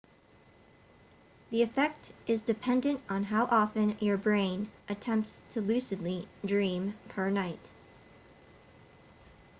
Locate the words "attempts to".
4.89-5.61